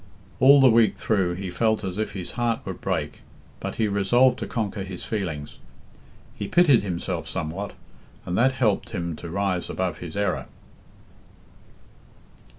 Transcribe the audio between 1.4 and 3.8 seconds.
felt as if his heart would break; but